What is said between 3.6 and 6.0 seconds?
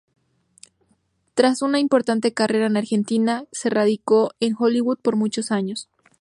radicó en Hollywood por muchos años.